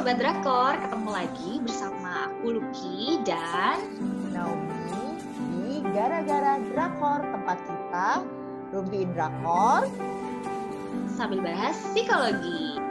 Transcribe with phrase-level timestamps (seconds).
[0.00, 3.84] Sobat Drakor, ketemu lagi bersama aku Lucky dan
[4.32, 5.20] Naomi
[5.52, 8.24] di Gara-Gara Drakor, tempat kita
[8.72, 9.84] rumpiin drakor.
[11.20, 12.89] sambil bahas psikologi.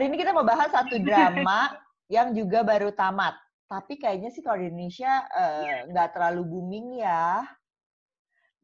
[0.00, 1.76] Hari ini kita mau bahas satu drama
[2.08, 3.36] yang juga baru tamat.
[3.68, 7.44] Tapi kayaknya sih kalau di Indonesia eh, nggak terlalu booming ya.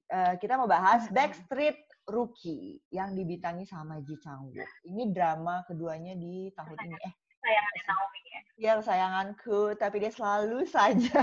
[0.08, 1.76] Eh, kita mau bahas Backstreet
[2.08, 4.64] Rookie yang dibintangi sama Ji Chang Wook.
[4.88, 7.04] Ini drama keduanya di tahun ini.
[7.04, 7.12] Eh,
[7.84, 8.40] Naomi ya.
[8.56, 11.20] ya kesayanganku, tapi dia selalu saja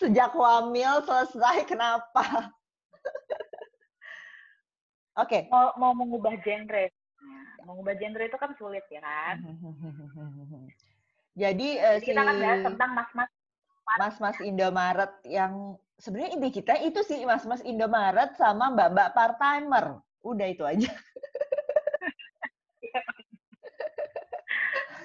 [0.00, 2.56] sejak wamil selesai kenapa?
[5.20, 5.44] Oke.
[5.52, 6.88] Mau mau mengubah genre.
[7.68, 9.36] Mengubah genre itu kan sulit ya kan.
[11.42, 13.30] Jadi eh, Jadi si kita kan bahas tentang mas-mas
[13.98, 20.00] mas-mas Indomaret yang sebenarnya inti kita itu sih mas-mas Indomaret sama mbak-mbak part-timer.
[20.24, 20.88] Udah itu aja.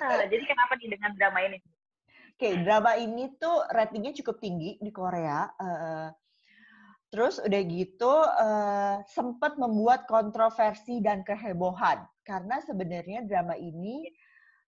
[0.04, 1.64] Ah, jadi kenapa nih dengan drama ini?
[2.36, 5.48] Oke, drama ini tuh ratingnya cukup tinggi di Korea.
[5.56, 6.12] eh,
[7.08, 14.08] terus udah gitu eh, sempat membuat kontroversi dan kehebohan karena sebenarnya drama ini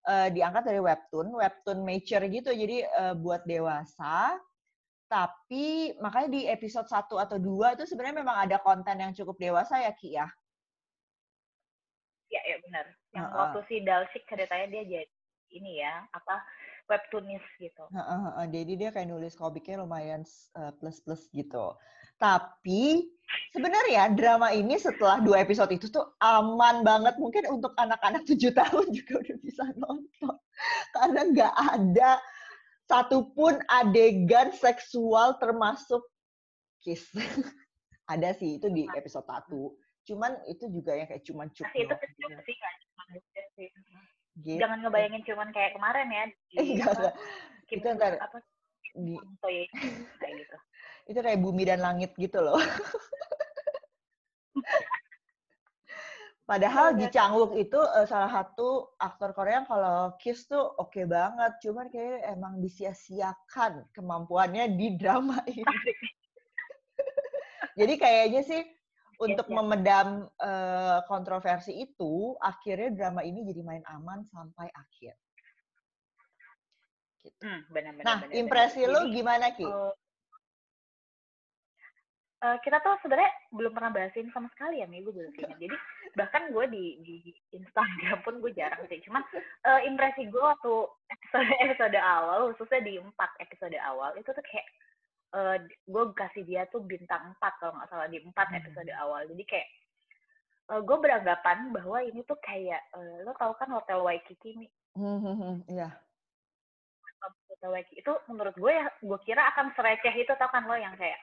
[0.06, 4.38] eh, diangkat dari webtoon, webtoon mature gitu, jadi eh, buat dewasa.
[5.06, 9.80] Tapi makanya di episode 1 atau 2 itu sebenarnya memang ada konten yang cukup dewasa
[9.81, 10.28] ya Ki ya.
[12.33, 12.86] Ya ya benar.
[13.14, 13.38] Yang Heeh.
[13.38, 15.14] waktu si Dalsik ceritanya dia jadi
[15.53, 16.42] ini ya apa
[16.89, 17.86] webtoonis gitu.
[17.94, 18.45] Heeh, heeh.
[18.50, 20.26] Jadi dia kayak nulis komiknya lumayan
[20.58, 21.77] eh, plus-plus gitu.
[22.15, 23.11] Tapi
[23.52, 27.15] sebenarnya drama ini setelah dua episode itu tuh aman banget.
[27.20, 30.36] Mungkin untuk anak-anak tujuh tahun juga udah bisa nonton.
[30.95, 32.11] Karena nggak ada
[32.86, 36.02] satupun adegan seksual termasuk
[36.80, 37.03] kiss.
[38.14, 39.49] ada sih itu di episode 1.
[40.05, 42.42] Cuman itu juga yang kayak cuman cuk Masih itu kecil gitu.
[42.45, 42.76] sih kan
[44.36, 44.59] gitu.
[44.61, 46.26] Jangan ngebayangin cuman kayak kemarin ya.
[46.30, 47.15] di Eh, enggak, enggak.
[47.65, 48.37] Kim Itu ntar apa
[48.95, 50.58] di, kayak gitu.
[51.05, 52.58] Itu kayak bumi dan langit gitu loh.
[56.45, 61.02] Padahal Ji Chang Wook itu eh, salah satu aktor Korea yang kalau kiss tuh oke
[61.10, 65.65] banget, cuman kayak emang disia-siakan kemampuannya di drama ini.
[67.73, 68.61] Jadi kayaknya sih
[69.17, 69.55] untuk iya.
[69.58, 75.17] memedam eh, kontroversi itu, akhirnya drama ini jadi main aman sampai akhir.
[77.26, 77.42] Gitu.
[77.42, 78.05] Hmm, benar-benar.
[78.05, 79.65] Nah, impresi lu gimana Ki?
[79.65, 79.94] Eh,
[82.43, 85.31] eh, kita tuh sebenarnya belum pernah bahas ini sama sekali ya, gue belum.
[85.35, 85.75] Jadi
[86.15, 87.15] bahkan gue di di
[87.51, 88.99] Instagram pun gue jarang sih.
[89.03, 89.23] Cuman
[89.63, 90.73] eh, impresi gue waktu
[91.11, 94.67] episode episode awal, khususnya di empat episode awal itu tuh kayak
[95.35, 95.57] eh,
[95.87, 98.59] gue kasih dia tuh bintang 4 kalau nggak salah di empat Hmm.
[98.59, 99.21] episode awal.
[99.27, 99.67] Jadi kayak
[100.75, 104.71] eh, gue beranggapan bahwa ini tuh kayak eh, lo tau kan hotel Waikiki nih
[105.67, 105.91] Iya.
[107.52, 110.93] Hotel Waikiki itu menurut gue ya gue kira akan sereceh itu tau kan lo yang
[110.95, 111.17] kayak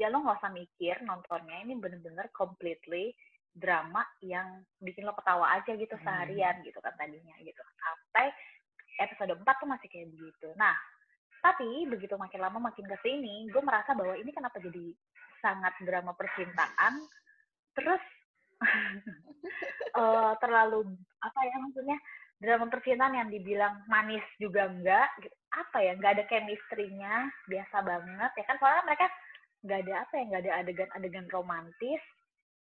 [0.00, 3.12] ya lo nggak usah mikir nontonnya ini bener-bener completely
[3.52, 6.04] drama yang bikin lo ketawa aja gitu Hmm.
[6.08, 8.32] seharian gitu kan tadinya gitu sampai
[9.04, 10.72] episode 4 tuh masih kayak begitu nah
[11.44, 14.96] tapi begitu makin lama makin ke sini gue merasa bahwa ini kenapa jadi
[15.44, 17.00] sangat drama percintaan
[17.76, 18.00] terus
[20.00, 20.84] eh, terlalu
[21.20, 21.96] apa ya maksudnya
[22.40, 25.36] drama percintaan yang dibilang manis juga enggak gitu.
[25.52, 29.06] apa ya nggak ada chemistry-nya biasa banget ya kan soalnya mereka
[29.60, 32.02] nggak ada apa ya nggak ada adegan-adegan romantis.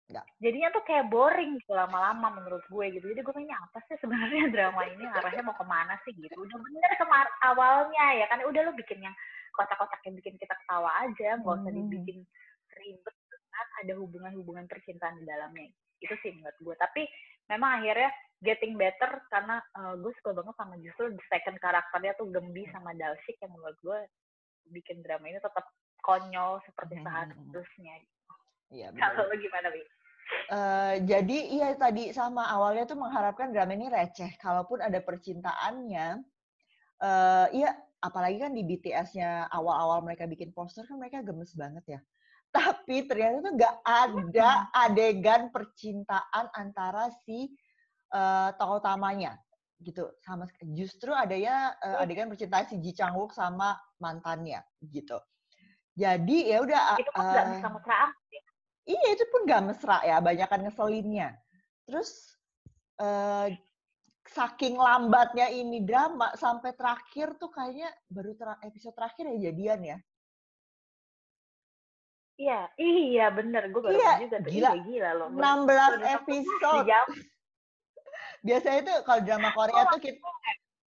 [0.08, 0.24] Nggak.
[0.40, 3.12] jadinya tuh kayak boring gitu lama-lama menurut gue gitu.
[3.12, 5.04] Jadi gue pengen apa sih sebenarnya drama ini?
[5.04, 6.16] Arahnya mau ke mana sih?
[6.16, 6.32] Gitu.
[6.32, 8.40] Udah bener kemar awalnya ya kan.
[8.48, 9.12] Udah lo bikin yang
[9.52, 11.76] kotak-kotak yang bikin kita ketawa aja nggak usah Hmm.
[11.92, 12.24] dibikin
[12.72, 15.68] ribet dengan ada hubungan-hubungan percintaan di dalamnya.
[16.00, 16.74] Itu sih menurut gue.
[16.80, 17.02] Tapi
[17.52, 18.08] memang akhirnya
[18.40, 22.96] getting better karena eh, gue suka banget sama justru the second karakternya tuh Gembi sama
[22.96, 23.98] Dalsik yang menurut gue
[24.72, 25.68] bikin drama ini tetap
[26.02, 27.94] konyol seperti Mhm, seharusnya.
[28.68, 28.88] Iya.
[28.92, 29.82] Kalau lo gimana, Bi?
[30.48, 34.36] Eh, jadi iya tadi sama awalnya tuh mengharapkan drama ini receh.
[34.36, 36.20] Kalaupun ada percintaannya,
[37.00, 42.00] eh iya apalagi kan di BTS-nya awal-awal mereka bikin poster kan mereka gemes banget ya.
[42.56, 44.48] Tapi ternyata tuh nggak ada
[44.84, 47.48] adegan percintaan antara si
[48.12, 49.36] eh, tokoh utamanya
[49.78, 55.16] gitu sama justru adanya eh, adegan percintaan si Ji Chang Wook sama mantannya gitu.
[55.98, 58.42] Jadi ya udah Itu kan nggak eh, bisa mesra amat ya.
[58.88, 61.28] Iya itu pun gak mesra ya, banyakan ngeselinnya.
[61.84, 62.32] Terus
[63.02, 63.52] uh,
[64.24, 69.98] saking lambatnya ini drama sampai terakhir tuh kayaknya baru ter episode terakhir ya jadian ya.
[72.38, 73.68] Iya, iya bener.
[73.74, 74.52] Gue baru iya, juga tuh.
[74.54, 75.28] Gila, iya, gila loh.
[75.34, 76.86] 16 episode.
[78.46, 80.22] Biasanya tuh kalau drama Korea tuh kita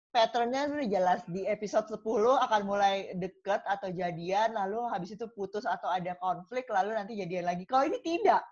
[0.09, 2.01] patternnya udah jelas di episode 10
[2.49, 7.45] akan mulai deket atau jadian lalu habis itu putus atau ada konflik lalu nanti jadian
[7.45, 7.69] lagi.
[7.69, 8.43] Kalau ini tidak.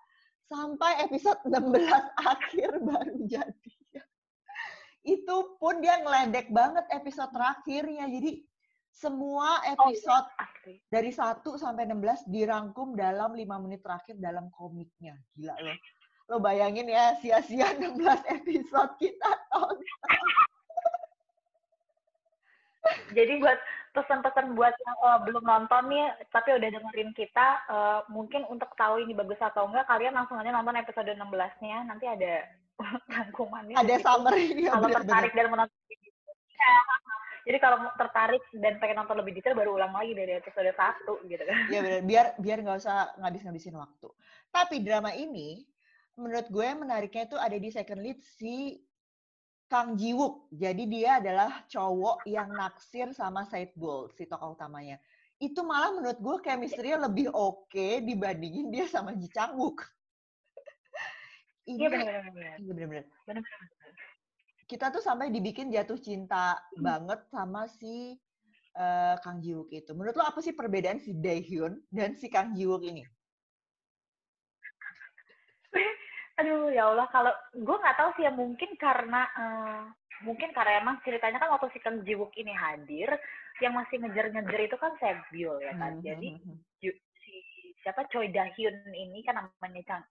[0.46, 1.58] Sampai episode 16
[2.34, 3.72] akhir baru jadi.
[5.06, 8.06] Itu pun dia ngeledek banget episode terakhirnya.
[8.06, 8.46] Jadi
[8.96, 10.80] semua episode oh, iya.
[10.88, 15.18] dari 1 sampai 16 dirangkum dalam 5 menit terakhir dalam komiknya.
[15.34, 15.78] Gila loh.
[16.26, 18.02] Lo bayangin ya, sia-sia 16
[18.42, 19.78] episode kita tonton.
[23.12, 23.58] Jadi buat
[23.96, 29.00] pesan-pesan buat yang uh, belum nonton nih, tapi udah dengerin kita, uh, mungkin untuk tahu
[29.00, 31.88] ini bagus atau enggak, kalian langsung aja nonton episode 16-nya.
[31.88, 32.44] Nanti ada
[33.16, 33.76] rangkumannya.
[33.80, 34.68] Ada summary.
[34.68, 35.78] Kalau tertarik dan menonton
[36.56, 36.76] ya.
[37.46, 41.46] Jadi kalau tertarik dan pengen nonton lebih detail, baru ulang lagi dari episode satu gitu
[41.46, 41.70] kan.
[41.70, 42.00] Iya benar.
[42.02, 44.08] Biar biar nggak usah ngabis-ngabisin waktu.
[44.50, 45.62] Tapi drama ini,
[46.18, 48.82] menurut gue menariknya itu ada di second lead si
[49.66, 50.46] Kang Jiwook.
[50.54, 54.98] Jadi dia adalah cowok yang naksir sama Said Gold, si tokoh utamanya.
[55.36, 59.82] Itu malah menurut gue chemistry-nya lebih oke okay dibandingin dia sama Ji Chang Wook.
[61.66, 62.62] Iya benar-benar.
[62.62, 63.04] Iya benar-benar.
[64.70, 66.78] Kita tuh sampai dibikin jatuh cinta hmm.
[66.78, 68.14] banget sama si
[68.78, 69.90] uh, Kang Jiwook itu.
[69.90, 73.02] Menurut lo apa sih perbedaan si Daehyun dan si Kang Jiwook ini?
[76.36, 79.82] Aduh ya Allah kalau gue nggak tahu sih ya mungkin karena uh,
[80.20, 83.08] mungkin karena emang ceritanya kan waktu si Kang Jiwook ini hadir
[83.64, 86.06] yang masih ngejar-ngejar itu kan Sebyul ya kan mm -hmm.
[86.06, 86.96] jadi hmm, hmm.
[87.24, 87.34] si
[87.80, 90.04] siapa Choi Dahyun ini kan namanya Chang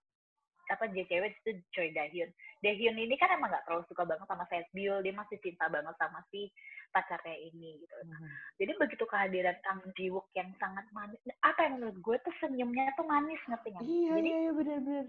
[0.66, 2.34] apa cewek itu Choi Dahyun
[2.66, 6.26] Dahyun ini kan emang nggak terlalu suka banget sama Sebyul dia masih cinta banget sama
[6.34, 6.50] si
[6.90, 8.30] pacarnya ini gitu mm -hmm.
[8.58, 13.06] jadi begitu kehadiran Kang Jiwook yang sangat manis apa yang menurut gue tuh senyumnya tuh
[13.06, 15.06] manis ngerti nggak iya, jadi iya, benar-benar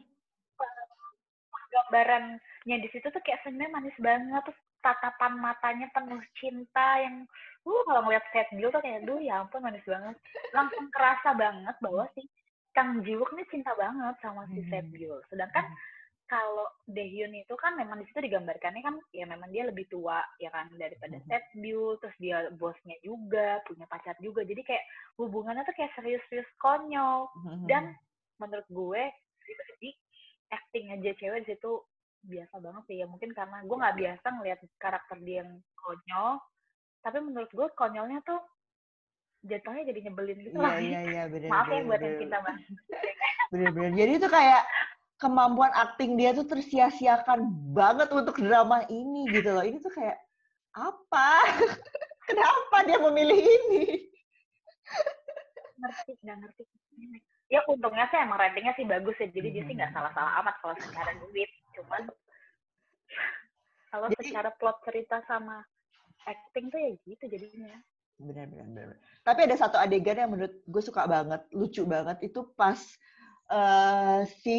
[1.77, 7.27] gambarannya di situ tuh kayak sebenarnya manis banget terus tatapan matanya penuh cinta yang
[7.67, 10.17] uh kalau ngeliat set Bill tuh kayak duh ya ampun manis banget.
[10.55, 12.23] Langsung kerasa banget bahwa si
[12.73, 15.19] Kang Jiwook ini cinta banget sama si set Bill.
[15.29, 15.67] Sedangkan
[16.27, 20.51] kalau Daehyun itu kan memang di situ digambarkannya kan ya memang dia lebih tua ya
[20.51, 24.43] kan daripada Set Bill terus dia bosnya juga punya pacar juga.
[24.43, 24.85] Jadi kayak
[25.23, 27.31] hubungannya tuh kayak serius-serius konyol.
[27.71, 27.95] Dan
[28.43, 29.03] menurut gue
[29.39, 29.91] pribadi
[30.51, 31.83] acting aja cewek di situ
[32.27, 36.43] biasa banget sih ya mungkin karena gue nggak biasa ngeliat karakter dia yang konyol
[37.07, 38.43] tapi menurut gue konyolnya tuh
[39.47, 40.75] jatuhnya jadi nyebelin gitu lah.
[40.83, 42.67] Iya, iya, bener, Maaf ya buat yang cinta banget.
[43.55, 43.93] Bener-bener.
[43.95, 44.63] Jadi itu kayak
[45.23, 49.63] kemampuan akting dia tuh tersia-siakan banget untuk drama ini gitu loh.
[49.63, 50.19] Ini tuh kayak
[50.75, 51.31] apa?
[52.27, 54.11] Kenapa dia memilih ini?
[55.81, 56.63] Ngerti, nggak ngerti.
[57.47, 59.99] Ya untungnya sih emang ratingnya sih bagus ya jadi dia sih nggak hmm.
[59.99, 62.03] salah-salah amat kalau secara duit cuman
[63.93, 65.63] kalau secara plot cerita sama
[66.27, 67.79] acting tuh ya gitu jadinya.
[68.17, 72.47] Benar benar benar tapi ada satu adegan yang menurut gue suka banget lucu banget itu
[72.55, 72.79] pas
[73.51, 74.59] uh, si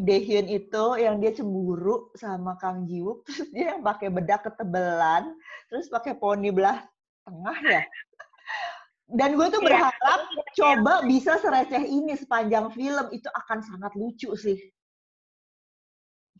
[0.00, 5.36] Daehyun itu yang dia cemburu sama Kang Jiwook terus dia yang pakai bedak ketebelan
[5.68, 6.80] terus pakai poni belah
[7.28, 7.82] tengah ya
[9.14, 9.66] dan gue tuh iya.
[9.66, 10.42] berharap ya.
[10.58, 14.58] coba bisa sereceh ini sepanjang film itu akan sangat lucu sih.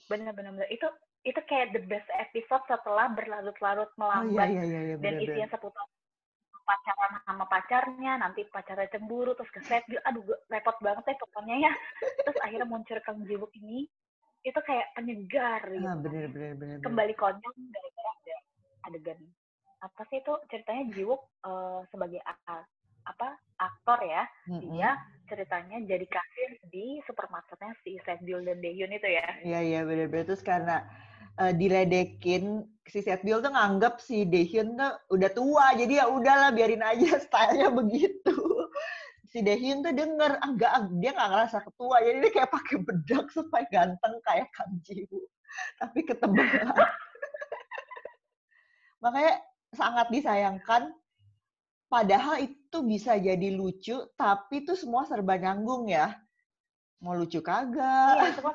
[0.07, 0.87] Bener-bener itu
[1.27, 5.85] itu kayak the best episode setelah berlarut-larut melambat oh, iya, iya, iya, dan isinya seputar
[6.65, 11.73] pacaran sama pacarnya, nanti pacarnya cemburu, terus ke set, aduh repot banget ya pokoknya ya.
[11.99, 13.91] Terus akhirnya muncul Kang Jibuk ini,
[14.47, 15.83] itu kayak penyegar gitu.
[15.83, 18.37] Ah, bener, bener, bener, Kembali konyol gara-gara ada
[18.87, 19.19] adegan
[19.81, 22.65] apa sih itu ceritanya Jiwook uh, sebagai apa
[23.59, 24.25] aktor ya.
[24.47, 24.71] Mm-hmm.
[24.73, 24.91] dia
[25.27, 29.27] ceritanya jadi kasir di supermarketnya si Setbiul dan Daehyun itu ya.
[29.43, 30.85] Iya iya benar-benar terus karena
[31.41, 36.85] uh, diledekin si Setbiul tuh nganggap si Daehyun tuh udah tua jadi ya udahlah biarin
[36.85, 38.37] aja stylenya begitu.
[39.31, 41.97] Si Daehyun tuh denger enggak ah, dia nggak ngerasa ketua.
[42.03, 45.27] Jadi dia kayak pakai bedak supaya ganteng kayak Kang Jiwoo
[45.79, 46.71] tapi ketebalan
[49.03, 49.35] makanya
[49.75, 50.95] sangat disayangkan.
[51.91, 56.15] Padahal itu bisa jadi lucu tapi itu semua serba nyanggung ya.
[57.03, 58.31] Mau lucu kagak?
[58.31, 58.55] Iya, semua...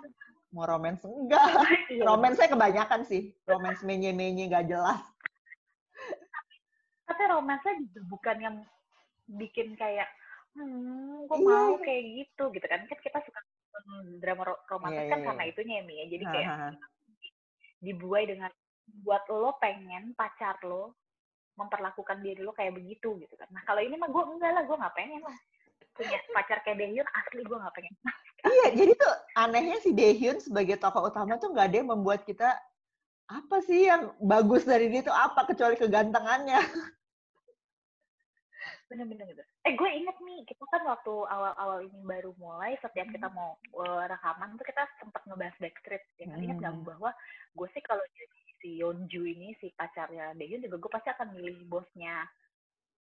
[0.56, 1.44] mau romans enggak?
[1.92, 2.04] Iya.
[2.08, 3.36] romans saya kebanyakan sih.
[3.44, 5.04] Romans menye menye gak jelas.
[7.06, 8.56] Tapi romansnya juga bukan yang
[9.36, 10.08] bikin kayak
[10.56, 11.84] hmm kok iya, mau iya.
[11.84, 12.80] kayak gitu gitu kan.
[12.88, 13.40] Kan kita suka
[14.24, 15.52] drama romantis iya, kan iya, karena iya.
[15.52, 16.50] itunya ya Mia jadi kayak
[17.84, 18.52] dibuai dengan
[19.04, 20.96] buat lo pengen pacar lo
[21.56, 23.48] memperlakukan diri lo kayak begitu gitu kan.
[23.52, 25.38] Nah kalau ini mah gue enggak lah, gue nggak pengen lah
[25.96, 27.94] punya pacar kayak Daehyun asli gue nggak pengen.
[28.46, 32.52] iya, jadi tuh anehnya si Daehyun sebagai tokoh utama tuh nggak ada yang membuat kita
[33.26, 36.62] apa sih yang bagus dari dia tuh apa kecuali kegantengannya.
[38.86, 39.42] Bener-bener gitu.
[39.66, 44.06] Eh gue inget nih, kita kan waktu awal-awal ini baru mulai, setiap kita mau uh,
[44.06, 46.06] rekaman tuh kita sempat ngebahas Backstreet.
[46.22, 46.44] Ya hmm.
[46.46, 47.10] ingat gak bahwa
[47.58, 51.70] gue sih kalau jadi si Yeonju ini, si pacarnya Daehyun juga gue pasti akan milih
[51.70, 52.26] bosnya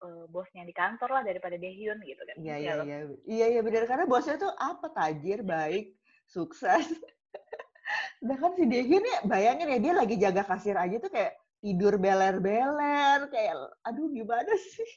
[0.02, 2.34] uh, bosnya di kantor lah daripada Daehyun gitu kan.
[2.42, 2.98] Iya iya iya.
[3.22, 5.94] Iya iya benar karena bosnya tuh apa tajir, baik,
[6.26, 6.90] sukses.
[8.18, 13.30] Sedangkan si Daehyun ya bayangin ya dia lagi jaga kasir aja tuh kayak tidur beler-beler
[13.30, 13.54] kayak
[13.86, 14.90] aduh gimana sih?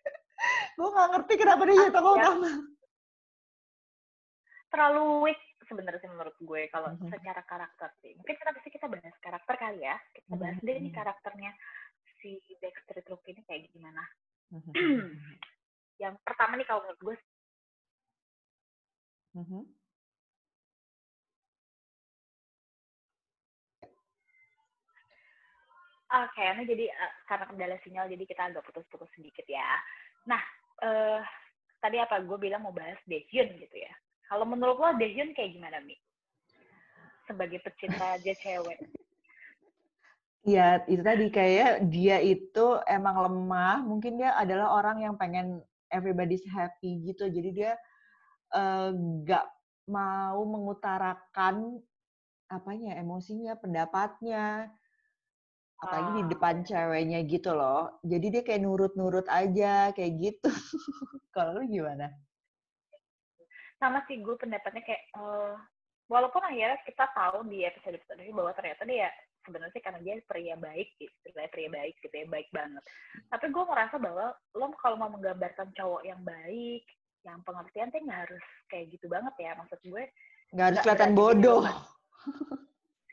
[0.80, 2.52] gue gak ngerti kenapa dia jadi tokoh utama.
[4.72, 7.10] Terlalu weak sebenarnya sih menurut gue kalau mm -hmm.
[7.14, 8.12] secara karakter sih.
[8.18, 9.96] Mungkin kita pasti kita bahas karakter kali ya.
[10.10, 10.74] Kita bahas mm -hmm.
[10.74, 11.52] deh ini karakternya
[12.18, 14.02] si Backstreet Look ini kayak gimana.
[14.50, 14.74] Mm -hmm.
[16.02, 17.16] yang pertama nih kalau menurut gue.
[19.38, 19.62] Mm -hmm.
[26.10, 29.78] Oke, okay, ini jadi uh, karena kendala sinyal jadi kita agak putus-putus sedikit ya.
[30.26, 30.42] Nah,
[30.82, 31.22] uh,
[31.78, 33.94] tadi apa gue bilang mau bahas Daehyun gitu ya.
[34.30, 35.98] Kalau menurut lo Daehyun kayak gimana, Mi?
[37.26, 38.78] Sebagai pecinta aja cewek.
[40.46, 43.82] Iya, itu tadi kayak dia itu emang lemah.
[43.82, 45.58] Mungkin dia adalah orang yang pengen
[45.90, 47.26] everybody's happy gitu.
[47.26, 47.72] Jadi dia
[48.94, 49.52] nggak uh,
[49.90, 51.82] mau mengutarakan
[52.46, 54.70] apanya emosinya, pendapatnya
[55.80, 57.98] apalagi di depan ceweknya gitu loh.
[58.06, 60.50] Jadi dia kayak nurut-nurut aja kayak gitu.
[61.34, 62.14] Kalau lu gimana?
[63.80, 65.56] Sama sih gue pendapatnya kayak uh,
[66.12, 69.08] walaupun akhirnya kita tahu di episode episode ini bahwa ternyata dia
[69.40, 72.84] sebenarnya sih karena dia pria baik, istilahnya pria baik gitu ya, baik banget.
[73.32, 76.84] Tapi gue merasa bahwa lo kalau mau menggambarkan cowok yang baik,
[77.24, 79.56] yang pengertian tuh nggak harus kayak gitu banget ya.
[79.56, 80.04] Maksud gue
[80.52, 81.64] nggak harus kelihatan bodoh.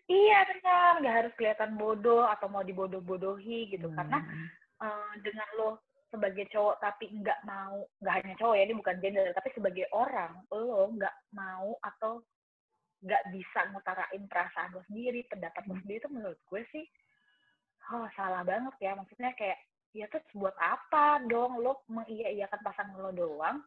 [0.07, 3.91] Iya benar, nggak harus kelihatan bodoh atau mau dibodoh-bodohi gitu.
[3.91, 3.95] Hmm.
[3.99, 4.19] Karena
[4.79, 5.69] uh, dengan lo
[6.07, 10.39] sebagai cowok tapi nggak mau, nggak hanya cowok ya, ini bukan gender, tapi sebagai orang,
[10.51, 12.23] lo nggak mau atau
[13.03, 16.85] nggak bisa ngutarain perasaan lo sendiri, pendapat lo sendiri itu menurut gue sih,
[17.91, 18.95] oh salah banget ya.
[18.95, 19.59] Maksudnya kayak,
[19.91, 23.59] ya tuh buat apa dong lo mengiya-iyakan pasangan lo doang,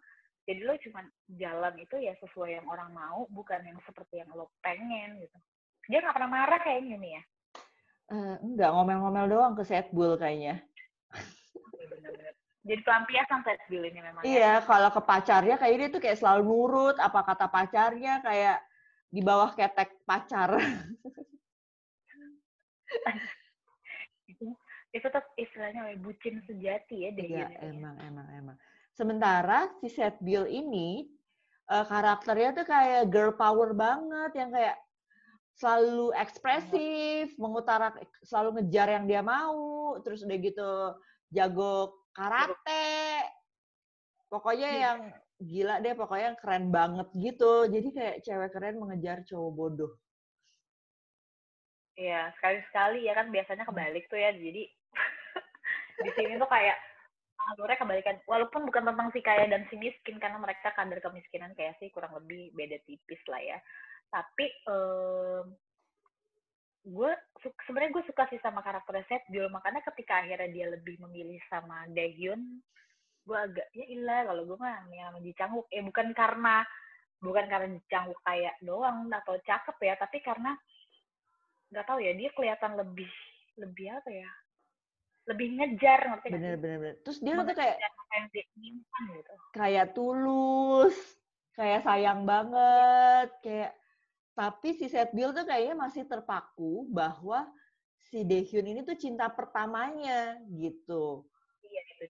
[0.49, 1.05] jadi lo cuma
[1.37, 5.39] jalan itu ya sesuai yang orang mau, bukan yang seperti yang lo pengen gitu.
[5.93, 7.23] Dia nggak pernah marah kayaknya nih ya?
[8.11, 10.59] Uh, enggak, ngomel-ngomel doang ke Setbul kayaknya.
[12.71, 14.23] Jadi pelampiasan Setbul ini memang.
[14.23, 14.31] Ya?
[14.31, 14.63] Iya, ya.
[14.63, 18.63] kalau ke pacarnya kayak dia tuh kayak selalu nurut apa kata pacarnya kayak
[19.11, 20.55] di bawah ketek pacar.
[24.31, 24.47] itu
[24.95, 27.27] itu tuh istilahnya bucin sejati ya deh.
[27.27, 28.57] Iya, emang emang emang.
[28.95, 31.11] Sementara si Setbil ini
[31.75, 34.79] uh, karakternya tuh kayak girl power banget yang kayak
[35.59, 37.91] selalu ekspresif, mengutara
[38.23, 40.95] selalu ngejar yang dia mau, terus udah gitu
[41.35, 42.89] jago karate.
[44.29, 44.83] Pokoknya iya.
[44.85, 44.99] yang
[45.41, 47.67] gila deh, pokoknya yang keren banget gitu.
[47.73, 49.93] Jadi kayak cewek keren mengejar cowok bodoh.
[51.97, 54.31] Iya, sekali-sekali ya kan biasanya kebalik tuh ya.
[54.37, 54.63] Jadi
[56.05, 56.77] di sini tuh kayak
[57.57, 58.17] alurnya kebalikan.
[58.29, 62.13] Walaupun bukan tentang si kaya dan si miskin karena mereka kadar kemiskinan kayak sih kurang
[62.15, 63.59] lebih beda tipis lah ya
[64.11, 65.55] tapi um,
[66.91, 67.11] gue
[67.65, 71.87] sebenarnya gue suka sih sama karakter Seth Bill makanya ketika akhirnya dia lebih memilih sama
[71.95, 72.43] Daehyun
[73.25, 75.33] gue agak ya ilah kalau gue mah yang sama Ji
[75.71, 76.67] eh bukan karena
[77.23, 80.53] bukan karena Ji kayak doang atau cakep ya tapi karena
[81.71, 83.11] nggak tahu ya dia kelihatan lebih
[83.63, 84.31] lebih apa ya
[85.31, 86.97] lebih ngejar ngerti bener bener bener.
[87.07, 87.77] Terus dia tuh kayak
[88.35, 89.35] gitu.
[89.55, 90.97] kayak tulus
[91.55, 93.71] kayak sayang banget kayak
[94.35, 97.47] tapi si Setbil tuh kayaknya masih terpaku bahwa
[98.11, 101.27] si Daehyun ini tuh cinta pertamanya gitu.
[101.63, 102.05] Iya itu.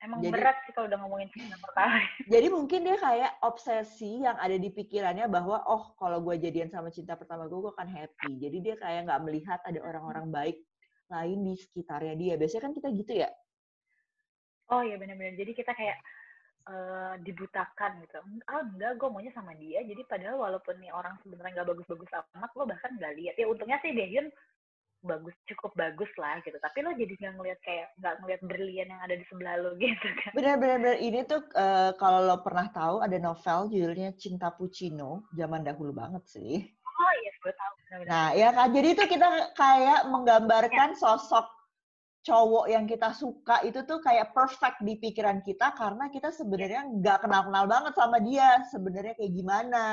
[0.00, 2.00] Emang jadi, berat sih kalau udah ngomongin cinta pertama.
[2.32, 6.88] Jadi mungkin dia kayak obsesi yang ada di pikirannya bahwa oh kalau gue jadian sama
[6.88, 8.32] cinta pertama gue, gue akan happy.
[8.40, 10.56] Jadi dia kayak nggak melihat ada orang-orang baik
[11.12, 12.34] lain di sekitarnya dia.
[12.40, 13.28] Biasanya kan kita gitu ya.
[14.72, 15.36] Oh iya benar-benar.
[15.36, 16.00] Jadi kita kayak
[16.68, 18.18] uh, dibutakan gitu.
[18.50, 19.80] Ah enggak, gue maunya sama dia.
[19.84, 23.34] Jadi padahal walaupun nih orang sebenarnya nggak bagus-bagus amat, lo bahkan nggak lihat.
[23.38, 24.28] Ya untungnya sih Daehyun
[25.00, 29.00] bagus cukup bagus lah gitu tapi lo jadi nggak ngeliat kayak nggak ngeliat berlian yang
[29.00, 33.16] ada di sebelah lo gitu kan benar-benar ini tuh uh, kalau lo pernah tahu ada
[33.16, 36.68] novel judulnya Cinta Puccino zaman dahulu banget sih
[37.00, 37.72] Oh iya, gue tahu.
[38.04, 38.68] Nah, ya kan.
[38.76, 41.48] Jadi itu kita kayak menggambarkan sosok
[42.20, 47.24] cowok yang kita suka itu tuh kayak perfect di pikiran kita karena kita sebenarnya nggak
[47.24, 49.84] kenal-kenal banget sama dia sebenarnya kayak gimana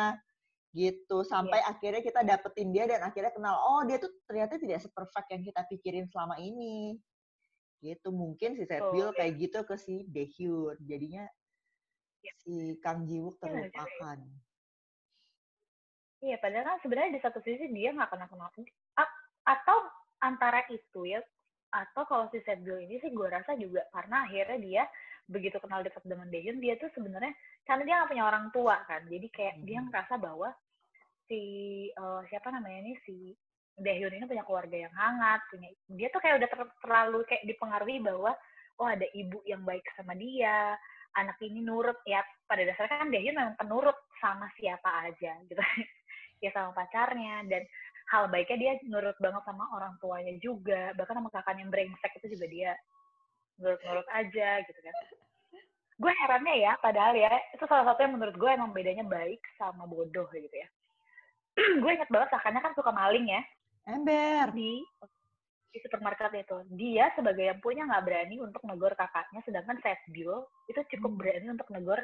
[0.75, 1.24] gitu.
[1.24, 5.43] Sampai akhirnya kita dapetin dia dan akhirnya kenal oh dia tuh ternyata tidak seperfect yang
[5.48, 7.00] kita pikirin selama ini
[7.79, 8.12] gitu.
[8.12, 11.25] Mungkin si Setbil Betul, kayak gitu ke si Daehyun jadinya
[12.17, 12.34] Iya.
[12.43, 14.19] si Kang Jiwook Iya, jadi- terlupakan.
[16.17, 18.50] Iya, padahal kan sebenarnya di satu sisi dia nggak kenal kenal
[19.48, 19.77] atau
[20.19, 21.22] antara itu ya,
[21.71, 24.83] atau kalau si Setbil ini sih gue rasa juga karena akhirnya dia
[25.27, 27.36] begitu kenal dekat dengan Daehyun, dia tuh sebenarnya
[27.67, 29.91] karena dia nggak punya orang tua kan, jadi kayak dia Mhm.
[29.91, 30.50] ngerasa bahwa
[31.27, 31.41] si
[31.91, 33.15] eh, siapa namanya ini si
[33.77, 38.00] Daehyun ini punya keluarga yang hangat, punya dia tuh kayak udah ter- terlalu kayak dipengaruhi
[38.00, 38.31] bahwa
[38.79, 40.79] oh ada ibu yang baik sama dia,
[41.19, 45.59] anak ini nurut ya pada dasarnya kan Daehyun memang penurut sama siapa aja gitu
[46.43, 47.65] ya sama pacarnya dan
[48.08, 52.28] hal baiknya dia nurut banget sama orang tuanya juga bahkan sama kakaknya yang brengsek itu
[52.40, 52.72] juga dia
[53.60, 54.96] nurut-nurut aja gitu kan
[55.98, 59.90] gue herannya ya padahal ya itu salah satu yang menurut gue emang bedanya baik sama
[59.90, 60.68] bodoh gitu ya
[61.82, 63.42] gue inget banget kakaknya kan suka maling ya
[63.90, 64.86] ember di
[65.68, 70.80] di supermarket itu dia sebagai yang punya nggak berani untuk negor kakaknya sedangkan Setbil itu
[70.96, 71.20] cukup Hmm.
[71.20, 72.00] berani untuk negor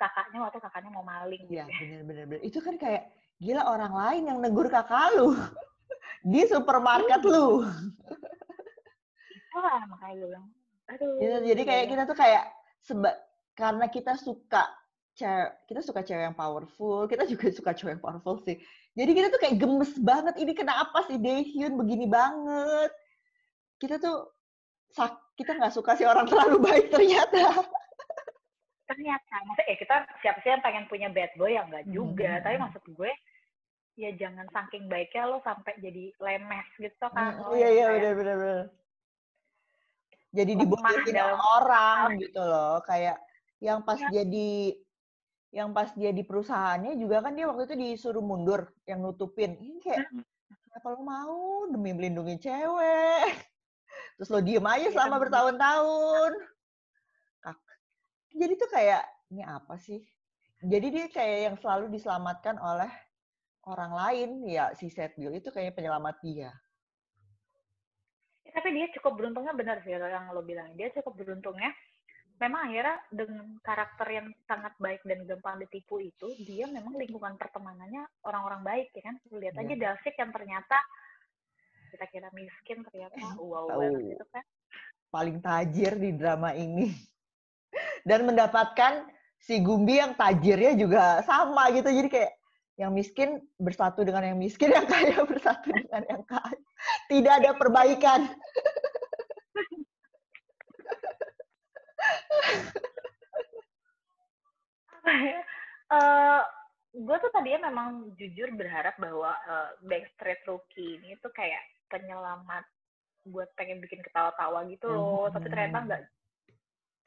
[0.00, 2.00] kakaknya waktu kakaknya mau maling Iya, gitu ya.
[2.08, 2.40] bener.
[2.40, 3.04] Itu kan kayak
[3.40, 5.32] gila orang lain yang negur kakak lu
[6.30, 7.64] di supermarket lu.
[9.30, 10.46] Itulah makanya gue bilang
[10.90, 11.90] aduh Gitu, jadi kayak ya.
[11.90, 12.44] kita tuh kayak
[12.80, 13.10] seba
[13.54, 14.64] karena kita suka
[15.12, 18.56] cewek, kita suka cewek yang powerful, kita juga suka cewek yang powerful sih.
[18.92, 20.34] Jadi kita tuh kayak gemes banget.
[20.36, 22.90] Ini kenapa sih Daehyun begini banget?
[23.78, 24.34] Kita tuh
[24.90, 27.64] sak kita nggak suka sih orang terlalu baik ternyata.
[28.84, 32.42] ternyata maksudnya ya kita siapa sih yang pengen punya bad boy yang enggak juga Hmm.
[32.42, 33.12] tapi maksud gue
[34.00, 38.12] ya jangan saking baiknya lo sampai jadi lemes gitu kan Hmm, lo iya iya bener
[38.16, 38.66] bener bener.
[40.30, 40.52] Jadi
[41.10, 43.18] dalam orang gitu loh, kayak
[43.58, 44.22] yang pas Iya.
[44.22, 44.50] jadi
[45.50, 49.58] yang pas dia di perusahaannya juga kan dia waktu itu disuruh mundur yang nutupin.
[49.58, 50.22] Ini kayak Hmm.
[50.70, 53.26] kenapa lo mau demi melindungi cewek?
[54.16, 56.32] Terus lo diem aja Iya, selama bertahun-tahun.
[57.42, 57.66] Kak-
[58.30, 59.02] Jadi tuh kayak
[59.34, 60.06] ini apa sih?
[60.62, 62.92] Jadi dia kayak yang selalu diselamatkan oleh
[63.70, 66.50] orang lain, ya si Setbil itu kayak penyelamat dia.
[68.44, 71.70] Ya, tapi dia cukup beruntungnya benar sih yang lo bilang dia cukup beruntungnya
[72.42, 78.10] memang akhirnya dengan karakter yang sangat baik dan gampang ditipu itu dia memang lingkungan pertemanannya
[78.26, 79.78] orang-orang baik ya kan lihat aja Iya.
[79.78, 80.78] Dalsik yang ternyata
[81.94, 84.44] kita kira miskin ternyata wow banget itu kan
[85.10, 86.94] paling tajir di drama ini.
[88.06, 89.04] Dan mendapatkan
[89.36, 91.90] si Gumbi yang tajirnya juga sama gitu.
[91.90, 92.32] Jadi kayak
[92.80, 96.56] yang miskin bersatu dengan yang miskin, yang kaya bersatu dengan yang kaya.
[97.12, 98.24] Tidak ada perbaikan.
[105.90, 106.40] eh
[106.90, 107.88] gue tuh tadinya memang
[108.18, 112.64] jujur berharap bahwa eh, Backstreet Rookie ini tuh kayak penyelamat
[113.28, 115.86] buat pengen bikin ketawa-tawa gitu loh, tapi ternyata Mhm.
[115.92, 116.02] nggak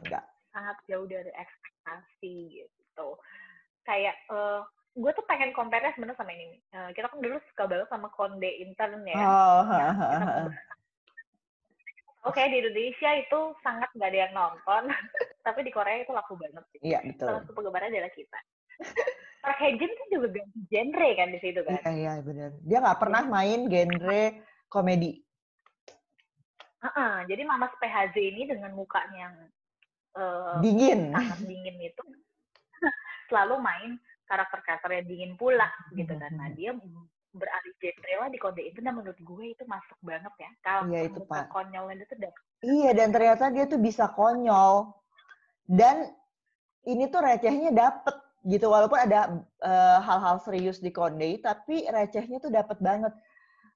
[0.05, 0.23] Enggak.
[0.53, 3.07] sangat jauh dari ekspektasi gitu.
[3.83, 4.61] Kayak eh
[4.93, 6.61] gue tuh pengen compare sebenarnya sama ini.
[6.69, 9.17] Eh, kita kan dulu suka banget sama Konde Intern ya.
[9.17, 9.81] Oh, ha.
[12.23, 14.83] Oke di Indonesia itu sangat nggak ada yang nonton,
[15.45, 16.79] tapi di Korea itu laku banget sih.
[16.79, 17.27] Iya, betul.
[17.27, 18.39] Salah satu penggemarnya adalah kita.
[19.43, 21.75] Park Hae-jin kan juga ganti genre kan di situ kan.
[21.83, 22.49] Iya, iya, benar.
[22.63, 24.23] Dia nggak pernah main genre
[24.71, 25.19] komedi.
[26.79, 29.35] Heeh, jadi Mama PHZ ini dengan mukanya yang
[30.15, 30.99] eh, Dingin.
[31.11, 32.03] sangat dingin itu
[33.27, 36.31] selalu main karakter-karakter yang dingin pula gitu kan.
[36.35, 36.71] Nah dia
[37.33, 40.49] beralih genre lah di kode itu dan menurut gue itu masuk banget ya.
[40.61, 41.49] Kalau Iya, itu, Pak.
[41.49, 42.41] konyolnya itu dapet.
[42.61, 44.93] Iya, dan ternyata dia tuh bisa konyol.
[45.65, 46.13] Dan
[46.85, 48.13] ini tuh recehnya dapet
[48.45, 48.69] gitu.
[48.69, 49.33] Walaupun ada
[49.65, 53.11] eh, hal-hal serius di Konde, tapi recehnya tuh dapet banget.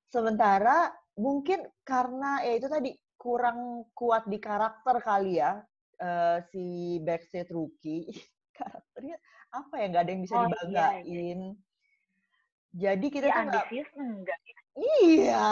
[0.08, 5.58] Sementara mungkin karena ya itu tadi kurang kuat di karakter kali ya
[5.98, 8.06] eh, si Backstreet Rookie.
[8.58, 9.18] Karakternya
[9.63, 11.39] apa ya nggak ada yang bisa Oh, iya, dibanggain.
[12.78, 13.41] Jadi kita Ya tuh
[13.98, 14.38] enggak.
[14.78, 15.50] Iya,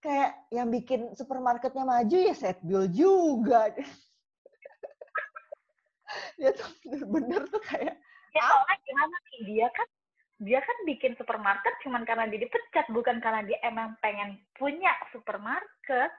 [0.00, 3.68] kayak yang bikin supermarketnya maju ya Setbil juga.
[6.40, 8.00] Dia tuh bener-bener tuh kayak,
[8.32, 9.88] Ya soalnya gimana nih, dia kan
[10.38, 16.14] dia kan bikin supermarket cuman karena dia dipecat, bukan karena dia emang pengen punya supermarket.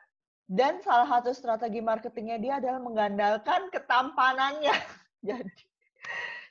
[0.50, 4.74] dan salah satu strategi marketingnya dia adalah mengandalkan ketampanannya.
[5.30, 5.62] Jadi,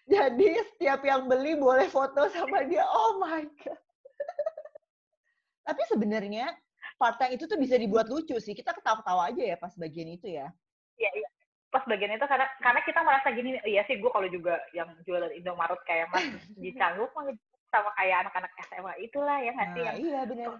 [0.08, 2.82] jadi setiap yang beli boleh foto sama dia.
[2.88, 3.80] Oh my god.
[5.68, 6.56] Tapi sebenarnya
[6.96, 8.56] part yang itu tuh bisa dibuat lucu sih.
[8.56, 10.48] Kita ketawa-tawa aja ya pas bagian itu ya.
[10.96, 11.28] Iya, iya.
[11.68, 15.28] Pas bagian itu karena karena kita merasa gini, iya sih gue kalau juga yang jualan
[15.36, 16.24] Indomaret kayak Mas
[16.64, 17.28] di Canggup mah
[17.68, 20.56] sama kayak anak-anak SMA itulah ya nggak sih Nah, yang iya bener.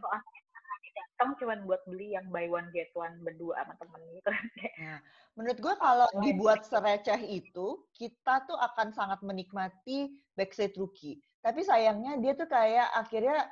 [1.19, 4.31] Datang cuma buat beli yang buy one get one berdua sama temen gitu.
[4.79, 5.03] Nah,
[5.35, 11.19] menurut gue kalau dibuat sereceh itu, kita tuh akan sangat menikmati Backstreet Rookie.
[11.43, 13.51] Tapi sayangnya dia tuh kayak akhirnya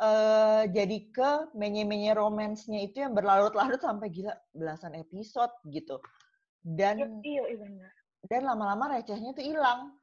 [0.00, 6.00] eh, jadi ke menye-menye romansnya itu yang berlarut-larut sampai gila belasan episode gitu.
[6.64, 7.92] Iya, Dan iya, iya benar.
[8.24, 10.00] dan lama-lama recehnya tuh hilang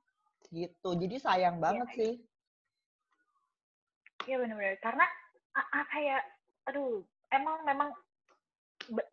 [0.54, 0.94] gitu.
[0.94, 2.14] Jadi sayang banget sih.
[4.30, 5.06] Iya benar-benar karena
[5.58, 6.22] a- a- kayak
[6.70, 7.02] aduh
[7.34, 7.90] emang memang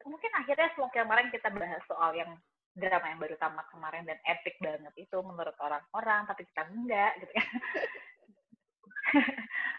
[0.04, 2.30] mungkin akhirnya setelah kemarin kita bahas soal yang
[2.76, 7.32] drama yang baru tamat kemarin dan epic banget itu menurut orang-orang tapi kita enggak gitu
[7.40, 7.48] kan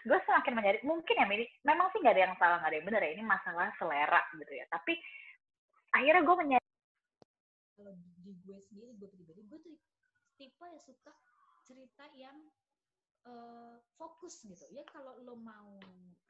[0.08, 2.88] gue semakin menyadari mungkin ya Miri, memang sih nggak ada yang salah nggak ada yang
[2.88, 4.64] benar ya ini masalah selera gitu ya.
[4.72, 4.92] Tapi
[5.92, 6.76] akhirnya gue menyadari
[7.76, 7.92] kalau
[8.24, 9.76] di gue sendiri gue pribadi gue tuh
[10.40, 11.12] tipe yang suka
[11.68, 12.36] cerita yang
[13.26, 15.78] eh, fokus gitu ya kalau lo mau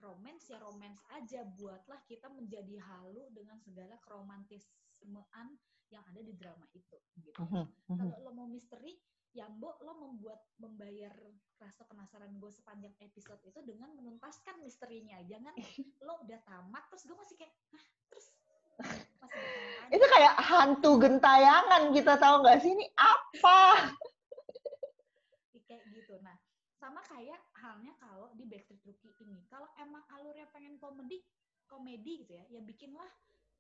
[0.01, 6.69] romance ya romance aja buatlah kita menjadi halu dengan segala keromantismean yang ada di drama
[6.77, 7.99] itu gitu Mhm, mhm.
[7.99, 8.97] kalau lo mau misteri
[9.37, 11.13] ya mbok lo membuat membayar
[11.61, 15.53] rasa penasaran gue sepanjang episode itu dengan menuntaskan misterinya jangan
[16.07, 19.05] lo udah tamat terus gue masih kayak Hah, terus masih.
[19.91, 23.61] Itu kayak hantu gentayangan kita tahu nggak sih ini apa?
[25.69, 26.17] kayak gitu.
[26.25, 26.37] Nah,
[26.79, 29.43] sama kayak halnya kalau di Backstreet Rookie ini.
[29.51, 31.19] Kalau emang alurnya pengen komedi,
[31.67, 33.11] komedi gitu ya, ya bikinlah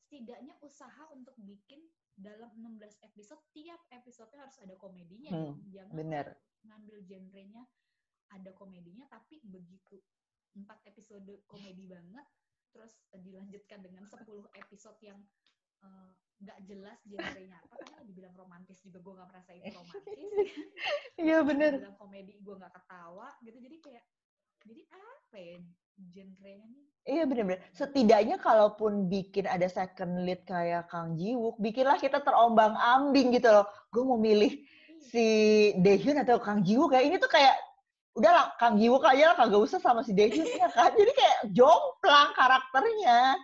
[0.07, 1.83] setidaknya usaha untuk bikin
[2.15, 5.35] dalam 16 episode, tiap episodenya harus ada komedinya.
[5.35, 5.59] Hmm.
[5.69, 6.27] Jangan bener.
[6.67, 7.63] ngambil genrenya
[8.31, 9.99] ada komedinya, tapi begitu
[10.55, 12.27] empat episode komedi banget,
[12.71, 14.27] terus dilanjutkan dengan 10
[14.59, 15.19] episode yang
[15.83, 17.98] eh, nggak jelas genrenya apa karena
[18.35, 20.19] romantis juga gue nggak merasa itu romantis
[21.17, 21.73] Iya bener.
[21.81, 24.05] bilang komedi gue nggak ketawa gitu jadi kayak
[24.64, 25.57] jadi apa ya
[26.12, 27.64] genrenya nih Iya bener-bener.
[27.73, 33.64] Setidaknya kalaupun bikin ada second lead kayak Kang Jiwook, bikinlah kita terombang ambing gitu loh.
[33.88, 35.09] Gue mau milih Iya.
[35.09, 35.27] si
[35.81, 37.57] Daehyun atau Kang Jiwook kayak ini tuh kayak
[38.12, 40.93] udah lah Kang Jiwook aja lah kagak usah sama si Daehyun ya kan.
[40.93, 43.41] Jadi kayak jomplang karakternya.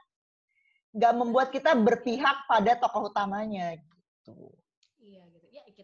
[0.92, 4.52] Nggak membuat kita berpihak pada tokoh utamanya gitu.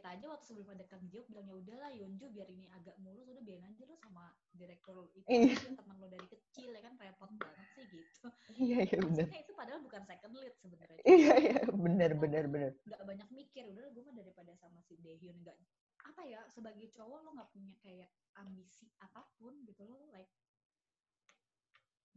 [0.01, 3.29] Kita aja waktu sebelum ada Kang Jiok bilang ya udahlah Yonju biar ini agak mulus.
[3.29, 6.97] Udah biarin aja lo sama direktur itu aja, teman lo dari kecil ya kan?
[6.97, 8.27] Repot banget sih gitu.
[8.57, 9.29] Iya iya bener.
[9.29, 11.01] maksudnya itu padahal bukan second lead sebenarnya.
[11.05, 12.73] Iya iya bener bener bener.
[12.89, 15.57] nggak banyak mikir udah gue mah daripada sama si Daehyun nggak
[16.01, 18.09] apa ya sebagai cowok lo nggak punya kayak
[18.41, 20.33] ambisi apa pun gitu lo like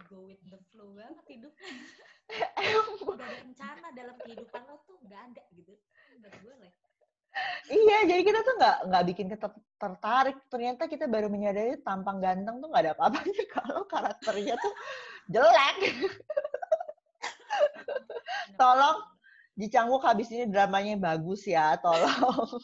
[0.08, 1.68] go with the flow banget hidupnya
[3.04, 5.76] nggak ada rencana dalam kehidupan lo tuh nggak ada gitu.
[6.16, 6.80] Menurut gue like
[7.66, 10.38] Iya, jadi kita tuh nggak nggak bikin kita tertarik.
[10.48, 14.74] Ternyata kita baru menyadari tampang ganteng tuh nggak ada apa-apanya kalau karakternya tuh
[15.28, 15.78] jelek.
[18.54, 18.98] Tolong
[19.54, 22.58] Ji Chang-wook habis ini dramanya bagus ya, tolong.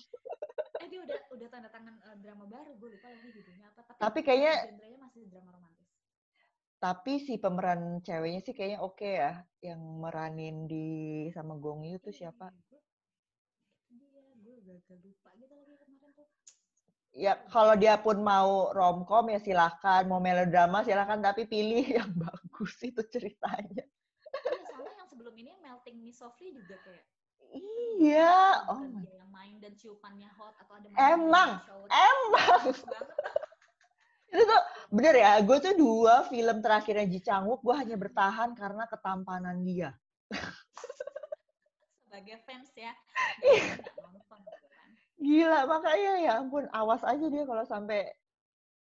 [0.82, 3.99] eh dia udah udah tanda tangan eh, drama baru gue lupa lagi judulnya apa tapi,
[3.99, 5.86] Tapi kayaknya- genrenya masih drama romantis
[6.79, 10.88] Tapi si pemeran ceweknya sih kayaknya oke ya, yang meranin di
[11.29, 12.49] sama Gong Yoo tuh siapa?
[12.49, 12.82] Iya, gue
[14.69, 16.27] gagal lupa gitu lagi kemarin tuh.
[17.10, 22.77] Ya kalau dia pun mau romcom ya silahkan, mau melodrama silahkan, tapi pilih yang bagus
[22.79, 23.82] itu ceritanya.
[24.29, 27.05] iya soalnya yang sebelum ini melting me softly juga kayak
[27.97, 31.58] Iya, oh my yang main dan ciumannya hot atau ada Emang,
[31.89, 32.62] emang.
[34.29, 34.62] itu tuh
[34.93, 39.65] bener ya gue tuh dua film terakhirnya Ji Chang Wook gue hanya bertahan karena ketampanan
[39.65, 39.97] dia.
[42.05, 42.93] Sebagai fans ya
[43.41, 43.82] Iya.
[43.82, 48.08] nggak nonton gitu kan gila makanya ya ampun awas aja dia kalau sampai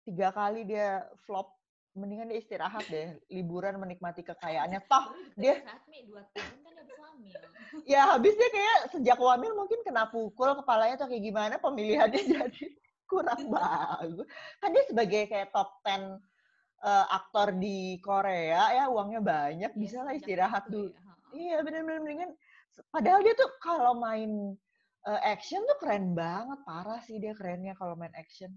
[0.04, 1.56] tiga kali dia flop
[1.98, 5.64] mendingan dia istirahat deh liburan menikmati kekayaannya toh dia-
[6.06, 7.34] dua tahun kan habis
[7.92, 12.66] ya habis dia kayak sejak wamil mungkin kena pukul kepalanya atau kayak gimana pemilihannya jadi
[13.08, 14.28] kurang bagus
[14.62, 16.22] kan dia sebagai kayak top 10
[16.84, 21.02] eh, aktor di Korea ya uangnya banyak Iya, bisa lah istirahat dulu ya.
[21.28, 22.32] Iya benar-benar mendingan.
[22.94, 24.56] Padahal dia tuh kalau main
[25.08, 28.52] eh, action tuh keren banget, parah sih dia kerennya kalau main action.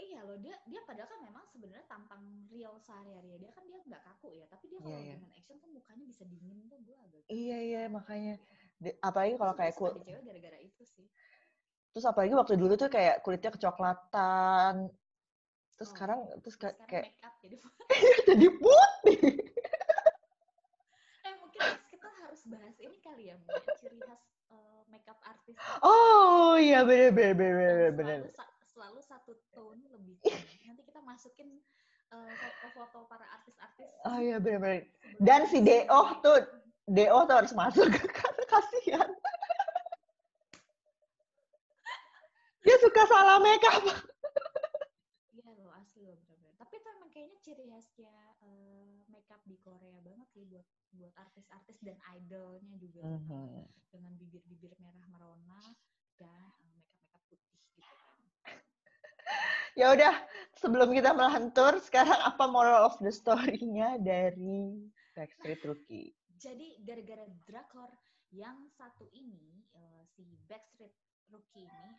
[0.00, 3.38] Iya loh dia dia padahal kan memang sebenarnya tampang real sehari-hari ya.
[3.44, 5.14] dia kan dia nggak kaku ya tapi dia Iya, kalau iya.
[5.20, 8.34] dengan action tuh mukanya bisa dingin tuh gue agak Iya iya makanya.
[8.80, 11.04] De- apalagi kalau kayak kul- gara-gara itu sih
[11.92, 14.88] terus apalagi waktu dulu tuh kayak kulitnya kecoklatan.
[15.76, 17.56] terus Oh, sekarang terus Terus kayak sekarang kayak make up jadi
[18.30, 19.20] jadi putih
[21.28, 21.60] eh mungkin
[21.92, 26.82] kita harus bahas ini kali ya Mbak, ciri khas eh, makeup artis itu oh iya
[26.82, 30.56] bener bener bener bener, selalu sa- selalu satu tone lebih tinggi.
[30.64, 31.48] Nanti kita masukin
[32.10, 33.90] eh, foto-foto para artis-artis.
[34.04, 34.62] oh iya sebelum
[35.18, 36.20] dan si Deo ini.
[36.20, 36.38] tuh
[36.86, 39.10] Deo tuh harus masuk karena kasihan
[42.64, 43.82] dia suka salah makeup
[45.30, 46.52] Iya loh asli loh bener-bener.
[46.58, 48.14] Tapi itu emang kayaknya ciri khasnya
[48.46, 50.62] eh, makeup di Korea banget sih buat
[50.94, 53.66] buat artis-artis dan idolnya juga dengan, Mhm.
[53.90, 55.74] dengan bibir-bibir merah merona
[56.22, 58.22] dan eh, makeup-makeup putih gitu kan.
[59.80, 60.14] ya udah
[60.54, 64.78] sebelum kita melantur sekarang apa moral of the story-nya dari
[65.10, 67.90] Backstreet Rookie Jadi gara-gara drakor
[68.30, 70.94] yang satu ini eh, si Backstreet
[71.28, 71.92] Rookie ini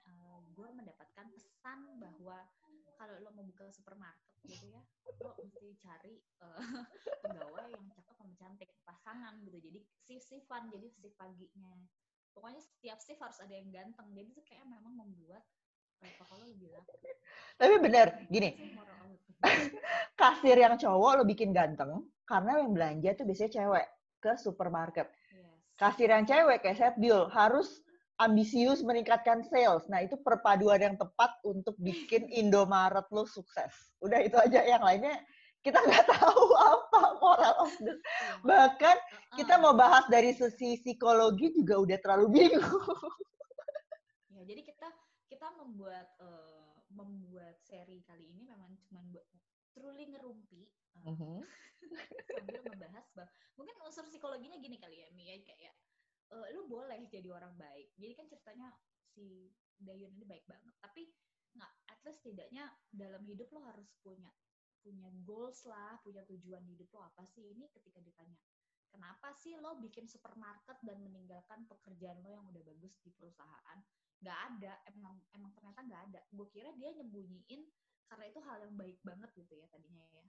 [0.51, 2.37] gue mendapatkan pesan bahwa
[3.01, 4.81] kalau lo mau buka supermarket gitu ya
[5.21, 6.61] lo mesti cari eh,
[7.25, 9.57] pegawai yang cakep sama cantik pasangan gitu.
[9.57, 11.73] Jadi shift shiftan jadi shift paginya.
[12.33, 14.07] Pokoknya setiap shift harus ada yang ganteng.
[14.13, 15.43] Jadi itu kayak memang membuat
[16.01, 16.13] eh,
[16.49, 16.93] lebih laku.
[17.57, 18.49] Tapi bener gini.
[18.57, 18.73] sih
[20.21, 23.87] kasir yang cowok lo bikin ganteng karena yang belanja tuh biasanya cewek
[24.21, 25.09] ke supermarket.
[25.33, 25.57] Yes.
[25.81, 27.81] kasir yang cewek kayak Setbiul harus
[28.21, 29.89] ambisius meningkatkan sales.
[29.89, 33.73] Nah, itu perpaduan yang tepat untuk bikin Indomaret lo sukses.
[34.05, 35.17] Udah itu aja yang lainnya
[35.61, 38.33] kita nggak tahu apa moral of the Iya.
[38.41, 38.97] bahkan
[39.37, 42.81] kita mau bahas dari sisi psikologi juga udah terlalu bingung.
[44.33, 44.87] Ya, jadi kita
[45.29, 49.25] kita membuat eh, membuat seri kali ini memang cuma buat
[49.71, 50.67] truly ngerumpi
[52.35, 55.57] sambil membahas bang mungkin unsur psikologinya gini kali ya Mi ya kayak
[56.31, 57.91] eh, lu boleh jadi orang baik.
[57.99, 58.69] Jadi kan ceritanya
[59.11, 60.73] si Dayun ini baik banget.
[60.79, 61.11] Tapi
[61.51, 64.31] nggak at least tidaknya dalam hidup lo harus punya
[64.81, 67.53] punya goals lah punya tujuan hidup lo apa sih?
[67.53, 68.37] Ini ketika ditanya
[68.91, 73.79] kenapa sih lo bikin supermarket dan meninggalkan pekerjaan lo yang udah bagus di perusahaan?
[74.21, 76.21] Nggak ada emang emang ternyata nggak ada.
[76.33, 77.61] Gue kira dia nyembunyiin
[78.11, 80.25] karena itu hal yang baik banget gitu ya tadinya ya.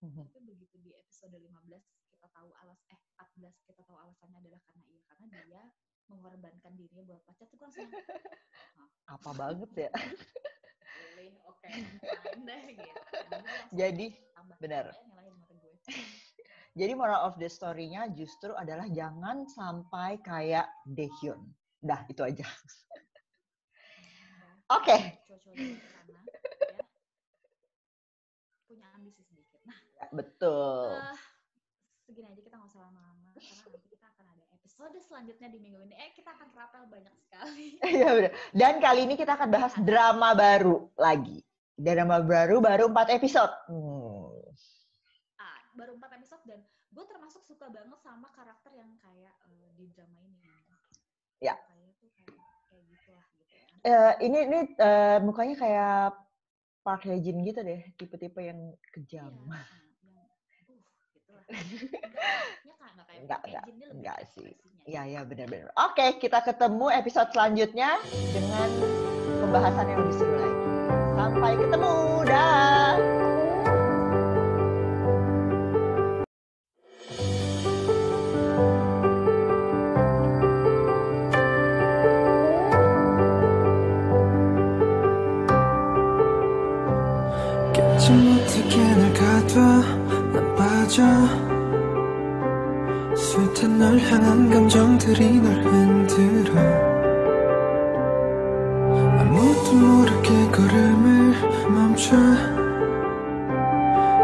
[0.00, 0.32] Mhm.
[0.32, 1.84] tapi begitu di episode 15
[2.20, 5.62] kita tahu alas eh 14 kita tahu alasannya adalah karena iya karena dia
[6.12, 7.88] mengorbankan dirinya buat pacar tuh langsung
[9.08, 9.90] Apa banget ya?
[11.00, 11.70] boleh oke
[12.44, 13.00] deh gitu
[13.72, 14.12] Jadi,
[14.60, 14.92] benar.
[16.76, 21.40] Jadi moral of the story-nya justru adalah jangan sampai kayak Daehyun.
[21.80, 22.44] Dah, itu aja.
[24.36, 24.96] Nah, Oke.
[25.24, 26.20] sana
[26.68, 26.84] ya
[28.68, 29.78] punya ambisi sedikit nah
[30.12, 30.94] Betul.
[31.00, 31.18] eh,
[32.06, 35.82] segini aja kita nggak usah lama-lama karena nanti kita akan ada episode selanjutnya di minggu
[35.90, 37.66] ini eh kita akan rapel banyak sekali
[37.98, 38.32] Iya benar.
[38.54, 41.42] Dan kali ini kita akan bahas drama baru lagi.
[41.74, 43.50] Drama baru baru 4 episode.
[43.66, 44.30] Hmm.
[45.40, 46.60] ah, baru empat episode dan
[46.94, 50.38] gue termasuk suka banget sama karakter yang kayak eh, di drama ini.
[51.40, 51.56] Ya.
[51.56, 52.36] Kayak tuh kayak
[52.68, 53.64] kayak gitu lah gitu ya.
[53.80, 56.14] Eh, ini ini eh, mukanya kayak
[56.84, 59.32] Park Hae Jin gitu deh, tipe-tipe yang kejam.
[59.48, 60.24] Iya,
[60.68, 60.80] yang uh
[61.16, 61.44] gitu lah.
[63.19, 64.47] Enggak, kan nggak kayak Enggak, kayak enggak, Jin, dia lebih enggak ke sih.
[64.47, 64.83] ekspresinya.
[64.85, 65.69] Iya, iya benar-benar.
[65.83, 67.89] Oke, kita ketemu episode selanjutnya
[68.31, 68.69] dengan
[69.43, 70.67] pembahasan yang lebih seru lagi.
[71.15, 71.93] Sampai ketemu.
[72.25, 72.95] Dah.
[87.75, 89.59] 깨지 못하게 날 가둬
[90.31, 91.48] 난 빠져 숱한
[93.80, 96.52] 널 향한 감정들이 널 흔들어.
[99.18, 101.34] 아무도 모르게 걸음을
[101.66, 102.14] 멈춰.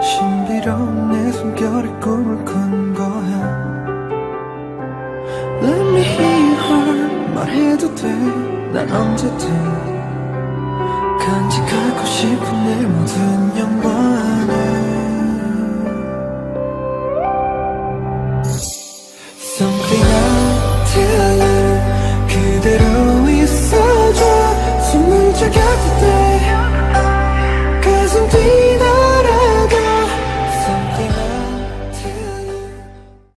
[0.02, 3.32] 신비로운 내 숨결에 꿈을 꾼 거야.
[5.62, 9.48] Let me hear her 말해도 돼난 언제든
[11.18, 13.95] 간직하고 싶은 내 모든 영광